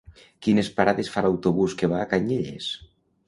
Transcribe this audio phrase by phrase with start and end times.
[0.45, 2.73] Quines parades fa l'autobús que va a Canyelles?